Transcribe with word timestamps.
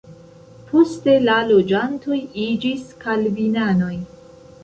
Poste 0.69 1.13
la 1.25 1.35
loĝantoj 1.49 2.17
iĝis 2.47 2.89
kalvinanoj. 3.05 3.93